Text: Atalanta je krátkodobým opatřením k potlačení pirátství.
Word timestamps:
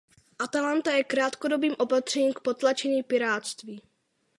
Atalanta 0.39 0.91
je 0.91 1.03
krátkodobým 1.03 1.75
opatřením 1.79 2.33
k 2.33 2.39
potlačení 2.39 3.03
pirátství. 3.03 3.81